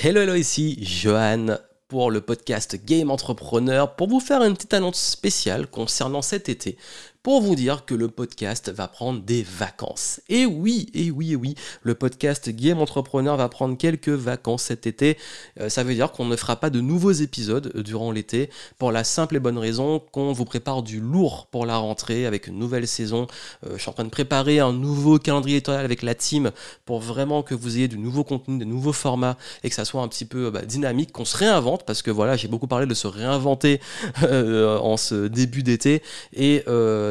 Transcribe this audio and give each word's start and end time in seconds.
Hello, 0.00 0.20
hello, 0.20 0.36
ici 0.36 0.78
Johan 0.80 1.58
pour 1.88 2.12
le 2.12 2.20
podcast 2.20 2.76
Game 2.84 3.10
Entrepreneur 3.10 3.96
pour 3.96 4.08
vous 4.08 4.20
faire 4.20 4.44
une 4.44 4.54
petite 4.54 4.72
annonce 4.72 5.00
spéciale 5.00 5.66
concernant 5.66 6.22
cet 6.22 6.48
été 6.48 6.78
pour 7.22 7.42
vous 7.42 7.56
dire 7.56 7.84
que 7.84 7.94
le 7.94 8.08
podcast 8.08 8.70
va 8.70 8.86
prendre 8.86 9.20
des 9.20 9.42
vacances. 9.42 10.20
Et 10.28 10.46
oui, 10.46 10.86
et 10.94 11.10
oui, 11.10 11.32
et 11.32 11.36
oui, 11.36 11.56
le 11.82 11.94
podcast 11.94 12.48
Game 12.48 12.78
Entrepreneur 12.80 13.36
va 13.36 13.48
prendre 13.48 13.76
quelques 13.76 14.08
vacances 14.08 14.64
cet 14.64 14.86
été. 14.86 15.18
Euh, 15.60 15.68
ça 15.68 15.82
veut 15.82 15.94
dire 15.94 16.12
qu'on 16.12 16.26
ne 16.26 16.36
fera 16.36 16.56
pas 16.56 16.70
de 16.70 16.80
nouveaux 16.80 17.10
épisodes 17.10 17.72
euh, 17.74 17.82
durant 17.82 18.12
l'été 18.12 18.50
pour 18.78 18.92
la 18.92 19.02
simple 19.02 19.36
et 19.36 19.40
bonne 19.40 19.58
raison 19.58 20.00
qu'on 20.12 20.32
vous 20.32 20.44
prépare 20.44 20.82
du 20.82 21.00
lourd 21.00 21.48
pour 21.50 21.66
la 21.66 21.76
rentrée 21.76 22.24
avec 22.24 22.46
une 22.46 22.58
nouvelle 22.58 22.86
saison. 22.86 23.26
Euh, 23.66 23.70
je 23.76 23.82
suis 23.82 23.90
en 23.90 23.94
train 23.94 24.04
de 24.04 24.10
préparer 24.10 24.60
un 24.60 24.72
nouveau 24.72 25.18
calendrier 25.18 25.56
éditorial 25.56 25.84
avec 25.84 26.02
la 26.02 26.14
team 26.14 26.52
pour 26.84 27.00
vraiment 27.00 27.42
que 27.42 27.54
vous 27.54 27.76
ayez 27.78 27.88
du 27.88 27.98
nouveau 27.98 28.22
contenu, 28.22 28.58
des 28.58 28.64
nouveaux 28.64 28.92
formats 28.92 29.36
et 29.64 29.68
que 29.68 29.74
ça 29.74 29.84
soit 29.84 30.02
un 30.02 30.08
petit 30.08 30.24
peu 30.24 30.50
bah, 30.50 30.62
dynamique, 30.62 31.10
qu'on 31.12 31.24
se 31.24 31.36
réinvente 31.36 31.84
parce 31.84 32.02
que 32.02 32.12
voilà, 32.12 32.36
j'ai 32.36 32.48
beaucoup 32.48 32.68
parlé 32.68 32.86
de 32.86 32.94
se 32.94 33.08
réinventer 33.08 33.80
en 34.22 34.96
ce 34.96 35.26
début 35.26 35.62
d'été 35.62 36.02
et 36.32 36.62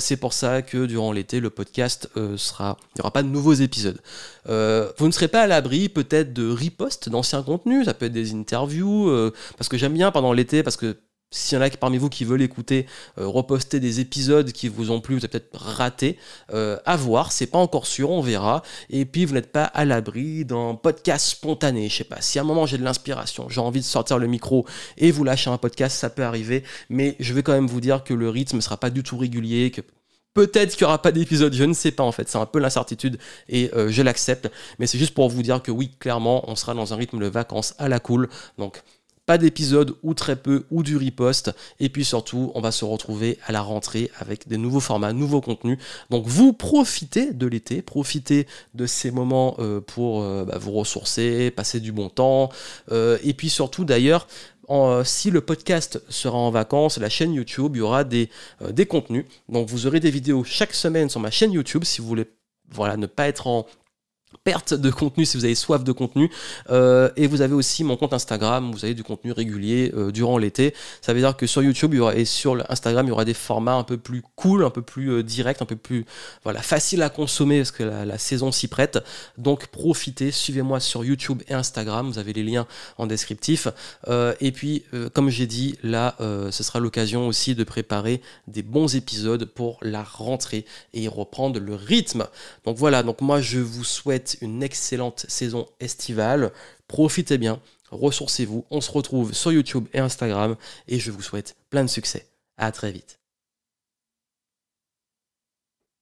c'est 0.00 0.16
pour 0.16 0.32
ça 0.32 0.62
que 0.62 0.86
durant 0.86 1.12
l'été, 1.12 1.40
le 1.40 1.50
podcast 1.50 2.10
euh, 2.16 2.36
sera. 2.36 2.76
Il 2.80 2.98
n'y 2.98 3.00
aura 3.00 3.12
pas 3.12 3.22
de 3.22 3.28
nouveaux 3.28 3.54
épisodes. 3.54 4.00
Euh, 4.48 4.90
vous 4.98 5.06
ne 5.06 5.12
serez 5.12 5.28
pas 5.28 5.42
à 5.42 5.46
l'abri 5.46 5.88
peut-être 5.88 6.32
de 6.32 6.50
reposts 6.50 7.08
d'anciens 7.08 7.42
contenus, 7.42 7.86
ça 7.86 7.94
peut 7.94 8.06
être 8.06 8.12
des 8.12 8.34
interviews, 8.34 9.08
euh, 9.08 9.32
parce 9.56 9.68
que 9.68 9.76
j'aime 9.76 9.94
bien 9.94 10.10
pendant 10.10 10.32
l'été, 10.32 10.62
parce 10.62 10.76
que 10.76 10.96
s'il 11.32 11.58
y 11.58 11.60
en 11.60 11.64
a 11.64 11.70
parmi 11.70 11.98
vous 11.98 12.08
qui 12.08 12.24
veulent 12.24 12.42
écouter, 12.42 12.86
reposter 13.16 13.80
des 13.80 13.98
épisodes 13.98 14.52
qui 14.52 14.68
vous 14.68 14.90
ont 14.90 15.00
plu, 15.00 15.16
vous 15.16 15.24
avez 15.24 15.28
peut-être 15.28 15.56
raté, 15.56 16.18
à 16.52 16.96
voir, 16.96 17.32
c'est 17.32 17.46
pas 17.46 17.58
encore 17.58 17.86
sûr, 17.86 18.10
on 18.10 18.20
verra. 18.20 18.62
Et 18.90 19.04
puis 19.04 19.24
vous 19.24 19.34
n'êtes 19.34 19.50
pas 19.50 19.64
à 19.64 19.84
l'abri 19.84 20.44
d'un 20.44 20.74
podcast 20.74 21.26
spontané, 21.26 21.88
je 21.88 21.96
sais 21.96 22.04
pas. 22.04 22.20
Si 22.20 22.38
à 22.38 22.42
un 22.42 22.44
moment 22.44 22.66
j'ai 22.66 22.78
de 22.78 22.84
l'inspiration, 22.84 23.48
j'ai 23.48 23.60
envie 23.60 23.80
de 23.80 23.84
sortir 23.84 24.18
le 24.18 24.26
micro 24.26 24.66
et 24.98 25.10
vous 25.10 25.24
lâcher 25.24 25.50
un 25.50 25.58
podcast, 25.58 25.96
ça 25.96 26.10
peut 26.10 26.24
arriver. 26.24 26.64
Mais 26.88 27.16
je 27.18 27.32
vais 27.34 27.42
quand 27.42 27.52
même 27.52 27.66
vous 27.66 27.80
dire 27.80 28.04
que 28.04 28.14
le 28.14 28.28
rythme 28.28 28.56
ne 28.56 28.60
sera 28.60 28.76
pas 28.76 28.90
du 28.90 29.02
tout 29.02 29.16
régulier, 29.16 29.70
que 29.70 29.82
Peut-être 30.34 30.76
qu'il 30.76 30.86
n'y 30.86 30.88
aura 30.88 31.02
pas 31.02 31.12
d'épisode, 31.12 31.52
je 31.52 31.64
ne 31.64 31.74
sais 31.74 31.90
pas 31.90 32.04
en 32.04 32.12
fait, 32.12 32.26
c'est 32.26 32.38
un 32.38 32.46
peu 32.46 32.58
l'incertitude 32.58 33.18
et 33.50 33.70
euh, 33.74 33.90
je 33.90 34.00
l'accepte, 34.00 34.50
mais 34.78 34.86
c'est 34.86 34.96
juste 34.96 35.12
pour 35.12 35.28
vous 35.28 35.42
dire 35.42 35.62
que 35.62 35.70
oui, 35.70 35.94
clairement, 35.98 36.48
on 36.50 36.56
sera 36.56 36.72
dans 36.72 36.94
un 36.94 36.96
rythme 36.96 37.18
de 37.18 37.26
vacances 37.26 37.74
à 37.76 37.86
la 37.90 38.00
cool, 38.00 38.30
donc 38.56 38.82
pas 39.32 39.38
d'épisode 39.38 39.94
ou 40.02 40.12
très 40.12 40.36
peu 40.36 40.66
ou 40.70 40.82
du 40.82 40.98
riposte, 40.98 41.54
et 41.80 41.88
puis 41.88 42.04
surtout, 42.04 42.52
on 42.54 42.60
va 42.60 42.70
se 42.70 42.84
retrouver 42.84 43.38
à 43.46 43.52
la 43.52 43.62
rentrée 43.62 44.10
avec 44.20 44.46
des 44.46 44.58
nouveaux 44.58 44.80
formats, 44.80 45.14
nouveaux 45.14 45.40
contenus. 45.40 45.78
Donc 46.10 46.26
vous 46.26 46.52
profitez 46.52 47.32
de 47.32 47.46
l'été, 47.46 47.80
profitez 47.80 48.46
de 48.74 48.84
ces 48.84 49.10
moments 49.10 49.56
euh, 49.58 49.80
pour 49.80 50.20
euh, 50.20 50.44
bah, 50.44 50.58
vous 50.58 50.72
ressourcer, 50.72 51.50
passer 51.50 51.80
du 51.80 51.92
bon 51.92 52.10
temps, 52.10 52.50
et 52.90 53.32
puis 53.32 53.48
surtout 53.48 53.86
d'ailleurs, 53.86 54.26
euh, 54.68 55.02
si 55.02 55.30
le 55.30 55.40
podcast 55.40 56.02
sera 56.10 56.36
en 56.36 56.50
vacances, 56.50 56.98
la 56.98 57.08
chaîne 57.08 57.32
YouTube, 57.32 57.72
il 57.76 57.78
y 57.78 57.82
aura 57.82 58.04
des, 58.04 58.28
euh, 58.60 58.70
des 58.70 58.84
contenus. 58.84 59.24
Donc 59.48 59.70
vous 59.70 59.86
aurez 59.86 60.00
des 60.00 60.10
vidéos 60.10 60.44
chaque 60.44 60.74
semaine 60.74 61.08
sur 61.08 61.20
ma 61.20 61.30
chaîne 61.30 61.52
YouTube 61.52 61.84
si 61.84 62.02
vous 62.02 62.06
voulez 62.06 62.26
voilà, 62.70 62.96
ne 62.96 63.06
pas 63.06 63.28
être 63.28 63.46
en 63.46 63.66
perte 64.44 64.74
de 64.74 64.90
contenu 64.90 65.24
si 65.24 65.36
vous 65.36 65.44
avez 65.44 65.54
soif 65.54 65.84
de 65.84 65.92
contenu. 65.92 66.30
Euh, 66.70 67.10
et 67.16 67.26
vous 67.26 67.40
avez 67.40 67.54
aussi 67.54 67.84
mon 67.84 67.96
compte 67.96 68.12
Instagram, 68.12 68.72
vous 68.72 68.84
avez 68.84 68.94
du 68.94 69.04
contenu 69.04 69.32
régulier 69.32 69.92
euh, 69.94 70.10
durant 70.10 70.38
l'été. 70.38 70.74
Ça 71.00 71.12
veut 71.12 71.20
dire 71.20 71.36
que 71.36 71.46
sur 71.46 71.62
YouTube 71.62 71.94
il 71.94 71.98
y 71.98 72.00
aura, 72.00 72.14
et 72.14 72.24
sur 72.24 72.64
Instagram, 72.70 73.06
il 73.06 73.10
y 73.10 73.12
aura 73.12 73.24
des 73.24 73.34
formats 73.34 73.74
un 73.74 73.84
peu 73.84 73.96
plus 73.96 74.22
cool, 74.36 74.64
un 74.64 74.70
peu 74.70 74.82
plus 74.82 75.10
euh, 75.10 75.22
direct, 75.22 75.62
un 75.62 75.66
peu 75.66 75.76
plus 75.76 76.04
voilà, 76.44 76.62
facile 76.62 77.02
à 77.02 77.08
consommer 77.08 77.58
parce 77.58 77.70
que 77.70 77.82
la, 77.82 78.18
saison 78.18 78.52
s'y 78.52 78.68
prête. 78.68 78.98
Donc 79.38 79.66
profitez, 79.68 80.30
suivez-moi 80.30 80.80
sur 80.80 81.04
YouTube 81.04 81.42
et 81.48 81.54
Instagram, 81.54 82.08
vous 82.08 82.18
avez 82.18 82.32
les 82.32 82.42
liens 82.42 82.66
en 82.98 83.06
descriptif. 83.06 83.68
et 84.40 84.52
puis, 84.52 84.84
comme 85.12 85.28
j'ai 85.28 85.46
dit, 85.46 85.76
là, 85.82 86.14
ce 86.20 86.62
sera 86.62 86.78
l'occasion 86.78 87.26
aussi 87.26 87.54
de 87.54 87.64
préparer 87.64 88.20
des 88.46 88.62
bons 88.62 88.94
épisodes 88.94 89.44
pour 89.44 89.78
la 89.82 90.02
rentrée 90.02 90.64
et 90.94 91.08
reprendre 91.08 91.58
le 91.58 91.74
rythme. 91.74 92.26
Donc 92.64 92.76
voilà, 92.76 93.02
donc 93.02 93.20
moi 93.20 93.40
je 93.40 93.58
vous 93.58 93.84
souhaite 93.84 94.21
une 94.40 94.62
excellente 94.62 95.26
saison 95.28 95.68
estivale. 95.80 96.52
Profitez 96.88 97.38
bien, 97.38 97.60
ressourcez-vous. 97.90 98.64
On 98.70 98.80
se 98.80 98.90
retrouve 98.90 99.32
sur 99.32 99.52
YouTube 99.52 99.88
et 99.92 99.98
Instagram 99.98 100.56
et 100.88 100.98
je 100.98 101.10
vous 101.10 101.22
souhaite 101.22 101.56
plein 101.70 101.84
de 101.84 101.90
succès. 101.90 102.26
À 102.56 102.72
très 102.72 102.92
vite. 102.92 103.21